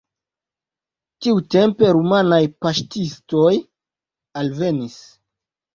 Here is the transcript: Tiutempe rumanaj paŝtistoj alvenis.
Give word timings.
Tiutempe 1.25 1.91
rumanaj 1.99 2.41
paŝtistoj 2.67 3.55
alvenis. 4.43 4.99